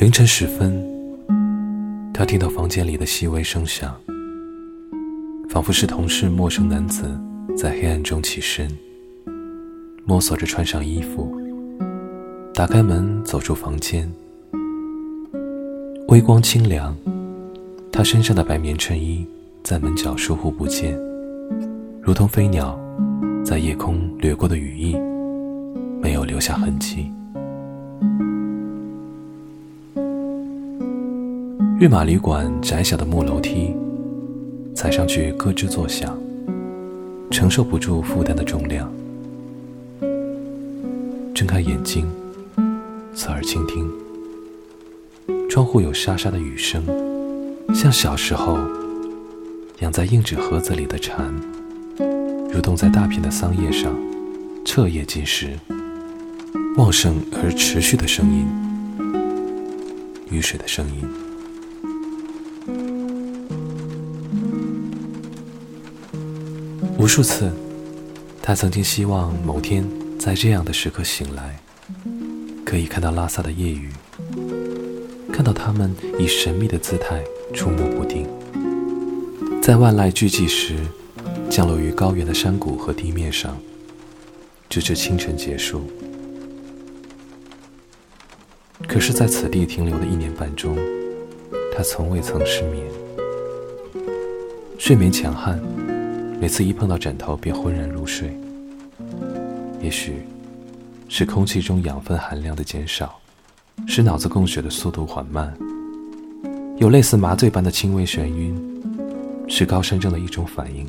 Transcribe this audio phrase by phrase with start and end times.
[0.00, 0.82] 凌晨时分，
[2.14, 3.94] 他听到房间里的细微声响，
[5.50, 7.04] 仿佛是同事陌生男子
[7.54, 8.66] 在黑暗中起身，
[10.06, 11.38] 摸索着穿上衣服，
[12.54, 14.10] 打开门走出房间。
[16.08, 16.96] 微光清凉，
[17.92, 19.26] 他身上的白棉衬衣
[19.62, 20.98] 在门角疏忽不见，
[22.00, 22.80] 如同飞鸟
[23.44, 24.96] 在夜空掠过的羽翼，
[26.00, 27.12] 没有留下痕迹。
[31.80, 33.74] 跃马旅馆窄小的木楼梯，
[34.74, 36.14] 踩上去咯吱作响，
[37.30, 38.92] 承受不住负担的重量。
[41.34, 42.06] 睁开眼睛，
[43.14, 43.90] 侧耳倾听，
[45.48, 46.84] 窗户有沙沙的雨声，
[47.74, 48.58] 像小时候
[49.78, 51.32] 养在硬纸盒子里的蝉，
[51.96, 53.90] 蠕动在大片的桑叶上，
[54.66, 55.58] 彻夜进食。
[56.76, 58.46] 旺盛而持续的声音，
[60.30, 61.08] 雨水的声音。
[67.12, 67.50] 数次，
[68.40, 69.84] 他曾经希望某天
[70.16, 71.60] 在这样的时刻醒来，
[72.64, 73.90] 可以看到拉萨的夜雨，
[75.32, 77.20] 看到他们以神秘的姿态
[77.52, 78.28] 出没不定，
[79.60, 80.76] 在万籁俱寂时
[81.50, 83.60] 降落于高原的山谷和地面上，
[84.68, 85.82] 直至清晨结束。
[88.86, 90.78] 可是，在此地停留的一年半中，
[91.76, 92.86] 他从未曾失眠，
[94.78, 95.60] 睡眠强悍。
[96.40, 98.34] 每次一碰到枕头，便浑然入睡。
[99.78, 100.22] 也许，
[101.06, 103.20] 是空气中养分含量的减少，
[103.86, 105.54] 使脑子供血的速度缓慢。
[106.78, 108.58] 有类似麻醉般的轻微眩晕，
[109.48, 110.88] 是高山症的一种反应。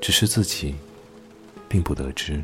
[0.00, 0.74] 只是自己，
[1.68, 2.42] 并不得知。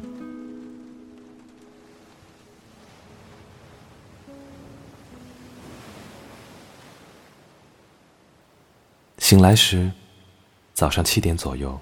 [9.19, 9.91] 醒来时。
[10.77, 11.81] 早上七点左右，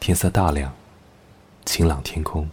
[0.00, 0.74] 天色大亮，
[1.64, 2.50] 晴朗天空。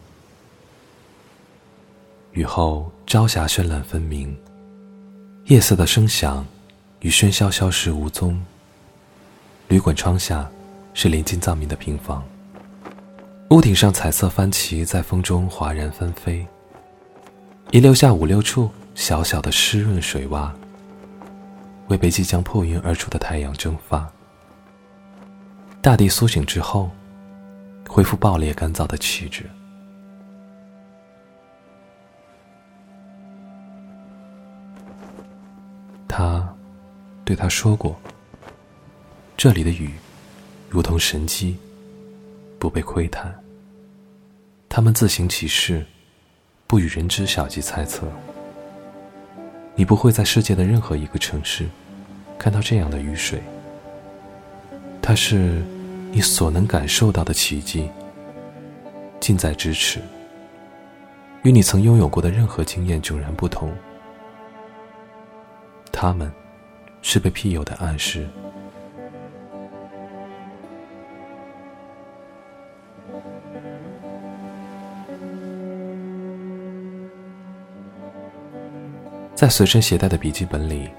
[2.33, 4.37] 雨后朝霞绚烂分明，
[5.45, 6.45] 夜色的声响
[6.99, 8.39] 与喧嚣消失无踪。
[9.67, 10.47] 旅馆窗下
[10.93, 12.23] 是临近藏民的平房，
[13.49, 16.45] 屋顶上彩色帆旗在风中哗然翻飞，
[17.71, 20.51] 遗留下五六处小小的湿润水洼，
[21.87, 24.07] 为被即将破云而出的太阳蒸发。
[25.81, 26.91] 大地苏醒之后，
[27.89, 29.49] 恢复爆裂干燥的气质。
[36.07, 36.47] 他
[37.25, 37.99] 对他说过
[39.35, 39.89] ：“这里的雨，
[40.69, 41.57] 如同神机，
[42.59, 43.33] 不被窥探。
[44.69, 45.83] 他们自行其事，
[46.67, 48.07] 不与人知晓及猜测。
[49.73, 51.67] 你不会在世界的任何一个城市，
[52.37, 53.41] 看到这样的雨水。”
[55.11, 55.61] 它是
[56.09, 57.89] 你所能感受到的奇迹，
[59.19, 59.99] 近在咫尺，
[61.43, 63.73] 与你曾拥有过的任何经验迥然不同。
[65.91, 66.31] 他们，
[67.01, 68.25] 是被庇佑的暗示。
[79.35, 80.89] 在随身携带的笔记本里。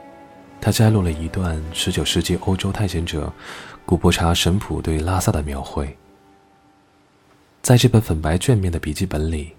[0.65, 3.33] 他摘录了一段19世纪欧洲探险者
[3.85, 5.99] 古伯查神普对拉萨的描绘。
[7.61, 9.53] 在这本粉白卷面的笔记本里，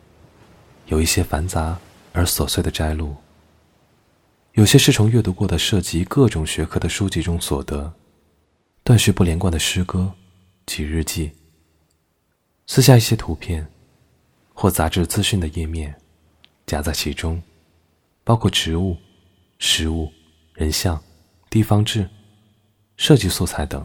[0.86, 1.78] 有一些繁杂
[2.14, 3.14] 而琐碎的摘录，
[4.54, 7.94] 有些是从阅读过的涉及各种学科的书籍中所得，
[8.82, 10.10] 断续不连贯的诗歌
[10.66, 11.34] 及日记，
[12.66, 13.68] 撕下一些图片
[14.54, 15.94] 或杂志资讯的页面，
[16.66, 17.44] 夹在其中，
[18.24, 18.96] 包括植物、
[19.60, 20.10] 食物。
[20.54, 21.02] 人像、
[21.50, 22.08] 地方志、
[22.96, 23.84] 设计素材等，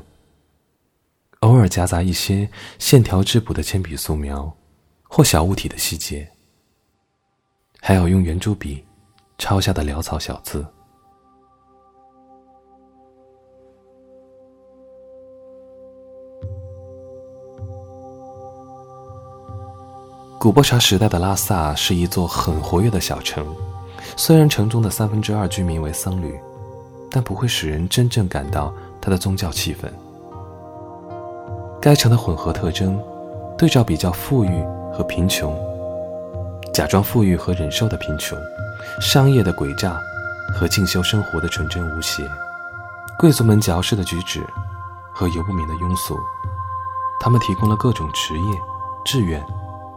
[1.40, 2.48] 偶尔夹杂一些
[2.78, 4.54] 线条质朴的铅笔素描，
[5.04, 6.30] 或小物体的细节，
[7.80, 8.84] 还有用圆珠笔
[9.38, 10.66] 抄下的潦草小字。
[20.38, 23.56] 古波查时代的拉萨是一座很活跃的小城，
[24.16, 26.38] 虽然城中的三分之二居民为僧侣。
[27.18, 29.88] 但不会使人真正感到它的宗教气氛。
[31.82, 32.96] 该城的混合特征，
[33.58, 35.52] 对照比较富裕和贫穷，
[36.72, 38.38] 假装富裕和忍受的贫穷，
[39.00, 40.00] 商业的诡诈
[40.54, 42.22] 和进修生活的纯真无邪，
[43.18, 44.40] 贵族们矫饰的举止
[45.12, 46.16] 和游不眠的庸俗，
[47.18, 48.58] 他们提供了各种职业、
[49.04, 49.44] 志愿、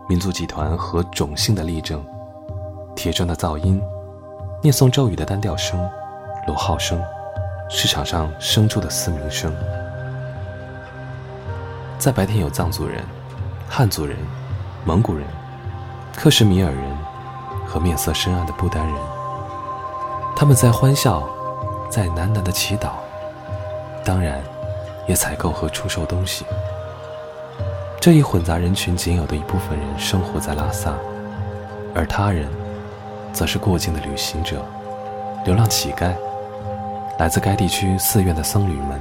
[0.10, 2.04] 民族集团和种姓的例证，
[2.96, 3.80] 铁砖的噪音。
[4.64, 5.88] 念诵咒语的单调声、
[6.48, 7.02] 罗号声、
[7.70, 9.54] 市场上牲畜的嘶鸣声。
[12.00, 13.04] 在白天有藏族人、
[13.70, 14.18] 汉族人、
[14.84, 15.26] 蒙古人、
[16.16, 16.98] 克什米尔人
[17.66, 18.96] 和面色深暗的不丹人，
[20.36, 21.24] 他们在欢笑，
[21.90, 22.94] 在喃喃的祈祷，
[24.04, 24.42] 当然，
[25.08, 26.44] 也采购和出售东西。
[28.00, 30.96] 这一混杂人群仅有的一部分人生活在拉萨，
[31.94, 32.50] 而他人，
[33.32, 34.66] 则是过境的旅行者、
[35.46, 36.16] 流浪乞丐、
[37.22, 39.00] 来自该地区寺院的僧侣们。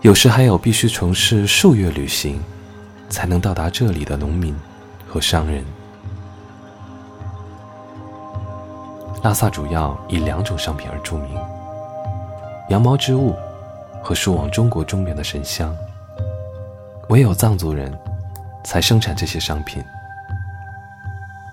[0.00, 2.42] 有时还有必须从事数月旅行，
[3.08, 4.52] 才能到达这里的农民
[5.06, 5.64] 和商人。
[9.22, 11.38] 拉萨主要以两种商品而著名：
[12.70, 13.36] 羊毛织物
[14.02, 15.72] 和输往中国中原的神香。
[17.08, 17.96] 唯有藏族人，
[18.64, 19.80] 才生产这些商品。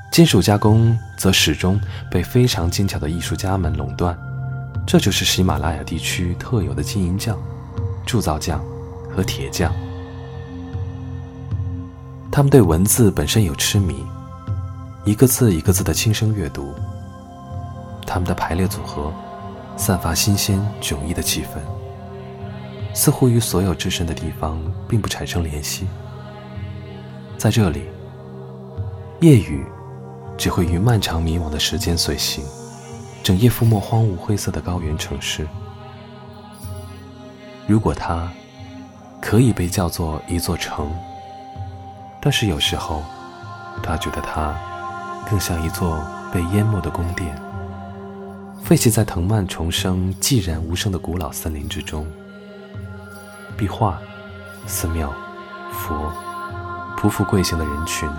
[0.10, 1.80] 金属加工则始终
[2.10, 4.18] 被非常精巧的艺术家们垄断，
[4.88, 7.38] 这就是喜马拉雅地区特有的金银匠、
[8.06, 8.64] 铸造匠
[9.14, 9.70] 和铁匠。
[12.32, 14.02] 他们对文字本身有痴迷，
[15.04, 16.74] 一个字一个字的轻声阅读。
[18.06, 19.12] 他们的排列组合，
[19.76, 21.60] 散发新鲜迥异的气氛。
[22.94, 24.58] 似乎与所有置身的地方
[24.88, 25.86] 并不产生联系。
[27.38, 27.84] 在这里，
[29.20, 29.66] 夜雨
[30.38, 32.46] 只会于漫长迷惘的时间随行，
[33.24, 35.48] 整夜覆没荒芜灰色的高原城市。
[37.68, 38.32] 如果它
[39.22, 40.90] 可以被叫做一座城，
[42.22, 43.04] 但是有时候，
[43.84, 44.56] 他觉得它
[45.30, 47.38] 更像一座被淹没的宫殿，
[48.64, 52.08] 废弃在藤蔓丛生、寂然无声的古老森林之中。
[53.58, 54.00] 壁画、
[54.66, 55.14] 寺庙、
[55.72, 56.12] 佛、
[56.98, 58.10] 匍匐跪行的人群，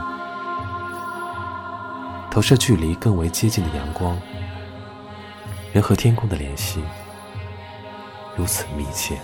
[2.31, 4.19] 投射距离更为接近的阳光，
[5.73, 6.83] 人和天空的联系
[8.37, 9.19] 如此密切。